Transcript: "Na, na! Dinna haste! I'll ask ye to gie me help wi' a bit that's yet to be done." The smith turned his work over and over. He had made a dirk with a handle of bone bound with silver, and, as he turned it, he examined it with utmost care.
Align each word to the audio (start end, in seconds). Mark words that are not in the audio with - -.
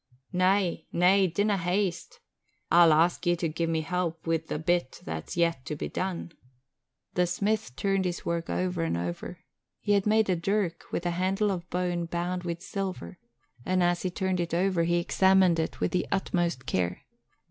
"Na, 0.33 0.57
na! 0.91 1.27
Dinna 1.27 1.57
haste! 1.57 2.21
I'll 2.71 2.91
ask 2.91 3.23
ye 3.27 3.35
to 3.35 3.47
gie 3.47 3.67
me 3.67 3.81
help 3.81 4.25
wi' 4.25 4.39
a 4.49 4.57
bit 4.57 4.99
that's 5.05 5.37
yet 5.37 5.63
to 5.65 5.75
be 5.75 5.89
done." 5.89 6.31
The 7.13 7.27
smith 7.27 7.75
turned 7.75 8.05
his 8.05 8.25
work 8.25 8.49
over 8.49 8.81
and 8.81 8.97
over. 8.97 9.41
He 9.79 9.91
had 9.91 10.07
made 10.07 10.27
a 10.27 10.35
dirk 10.35 10.85
with 10.91 11.05
a 11.05 11.11
handle 11.11 11.51
of 11.51 11.69
bone 11.69 12.07
bound 12.07 12.45
with 12.45 12.63
silver, 12.63 13.19
and, 13.63 13.83
as 13.83 14.01
he 14.01 14.09
turned 14.09 14.39
it, 14.39 14.53
he 14.53 14.97
examined 14.97 15.59
it 15.59 15.79
with 15.79 15.95
utmost 16.11 16.65
care. 16.65 17.03